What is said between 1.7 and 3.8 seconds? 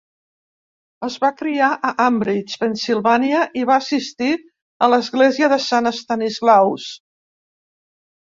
a Ambridge, Pennsylvania i va